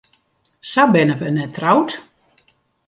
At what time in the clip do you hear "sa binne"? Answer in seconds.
0.71-1.15